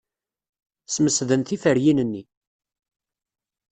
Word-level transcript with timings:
Smesden 0.93 1.41
tiferyin-nni. 1.47 2.23